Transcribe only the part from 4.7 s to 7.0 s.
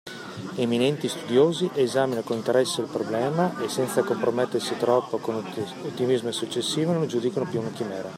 troppo con un ottimismo eccessivo,